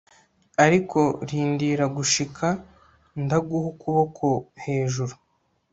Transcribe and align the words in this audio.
Ariko 0.65 0.99
rindira 1.29 1.85
gushika 1.95 2.47
ndaguha 3.23 3.67
ukuboko 3.73 4.27
hejuru 4.63 5.13